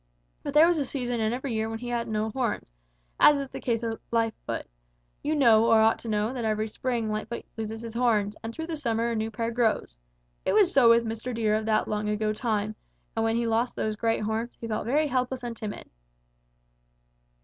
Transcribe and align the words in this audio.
But 0.41 0.55
there 0.55 0.67
was 0.67 0.79
a 0.79 0.85
season 0.87 1.19
in 1.19 1.31
every 1.31 1.53
year 1.53 1.69
when 1.69 1.77
he 1.77 1.89
had 1.89 2.07
no 2.07 2.31
horns, 2.31 2.71
as 3.19 3.37
is 3.37 3.49
the 3.49 3.59
case 3.61 3.83
with 3.83 4.01
Lightfoot. 4.09 4.65
You 5.21 5.35
know, 5.35 5.67
or 5.67 5.79
ought 5.79 5.99
to 5.99 6.07
know, 6.07 6.33
that 6.33 6.43
every 6.43 6.67
spring 6.67 7.07
Lightfoot 7.07 7.45
loses 7.55 7.83
his 7.83 7.93
horns 7.93 8.35
and 8.41 8.51
through 8.51 8.65
the 8.65 8.75
summer 8.75 9.09
a 9.11 9.15
new 9.15 9.29
pair 9.29 9.51
grows. 9.51 9.95
It 10.43 10.53
was 10.53 10.73
so 10.73 10.89
with 10.89 11.05
Mr. 11.05 11.35
Deer 11.35 11.53
of 11.53 11.67
that 11.67 11.87
long 11.87 12.09
ago 12.09 12.33
time, 12.33 12.75
and 13.15 13.23
when 13.23 13.35
he 13.35 13.45
lost 13.45 13.75
those 13.75 13.95
great 13.95 14.21
horns, 14.21 14.57
he 14.59 14.67
felt 14.67 14.87
very 14.87 15.05
helpless 15.05 15.43
and 15.43 15.55
timid. 15.55 15.87